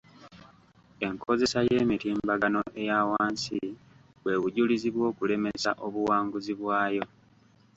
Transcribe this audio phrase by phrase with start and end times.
[1.07, 3.57] Enkozesa y'emitimbagano eyawansi
[4.21, 7.05] bwe bujulizi bw'okulemesa obuwanguzi bwayo.